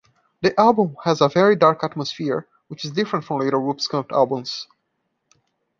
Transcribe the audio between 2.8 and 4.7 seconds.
is different from later Wumpscut albums.